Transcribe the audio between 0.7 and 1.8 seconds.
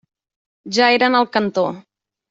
Ja eren al cantó.